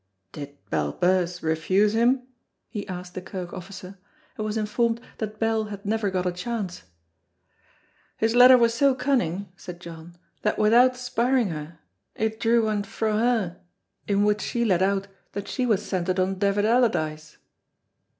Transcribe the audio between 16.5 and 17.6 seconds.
Allardyce."